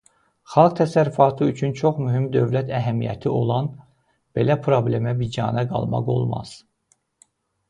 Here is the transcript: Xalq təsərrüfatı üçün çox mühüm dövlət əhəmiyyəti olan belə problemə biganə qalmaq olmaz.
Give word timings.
Xalq 0.51 0.71
təsərrüfatı 0.77 1.49
üçün 1.51 1.75
çox 1.81 1.99
mühüm 2.05 2.25
dövlət 2.35 2.71
əhəmiyyəti 2.77 3.33
olan 3.41 3.69
belə 4.39 4.57
problemə 4.69 5.13
biganə 5.21 5.67
qalmaq 5.77 6.11
olmaz. 6.17 6.57